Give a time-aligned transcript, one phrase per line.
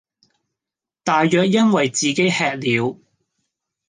[1.03, 2.99] 大約因爲自己喫了，